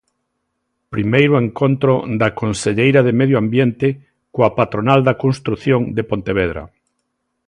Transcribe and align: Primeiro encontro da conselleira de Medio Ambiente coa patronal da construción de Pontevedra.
Primeiro 0.93 1.33
encontro 1.45 1.93
da 2.21 2.29
conselleira 2.41 3.01
de 3.07 3.13
Medio 3.21 3.37
Ambiente 3.43 3.87
coa 4.33 4.49
patronal 4.59 4.99
da 5.07 5.17
construción 5.23 5.81
de 5.95 6.03
Pontevedra. 6.09 6.63